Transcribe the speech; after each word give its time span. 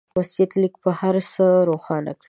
وصيت 0.19 0.51
ليک 0.61 0.75
به 0.83 0.91
هر 1.01 1.15
څه 1.31 1.45
روښانه 1.69 2.11
کړي. 2.15 2.19